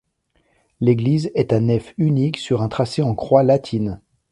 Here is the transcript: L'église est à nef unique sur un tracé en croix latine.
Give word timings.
L'église 0.79 1.29
est 1.35 1.53
à 1.53 1.59
nef 1.59 1.93
unique 1.99 2.37
sur 2.39 2.63
un 2.63 2.69
tracé 2.69 3.03
en 3.03 3.13
croix 3.13 3.43
latine. 3.43 4.01